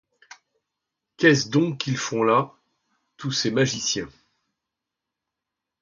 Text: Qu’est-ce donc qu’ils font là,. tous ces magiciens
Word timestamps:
Qu’est-ce 1.17 1.49
donc 1.49 1.77
qu’ils 1.77 1.95
font 1.95 2.23
là,. 2.23 2.55
tous 3.17 3.29
ces 3.31 3.51
magiciens 3.51 4.09